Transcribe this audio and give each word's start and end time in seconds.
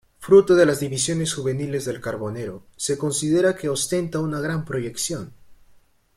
Fruto 0.17 0.55
de 0.55 0.65
las 0.65 0.79
divisiones 0.79 1.35
juveniles 1.35 1.85
del 1.85 2.01
Carbonero, 2.01 2.63
se 2.75 2.97
considera 2.97 3.55
que 3.55 3.69
ostenta 3.69 4.17
una 4.19 4.39
gran 4.39 4.65
proyección. 4.65 5.31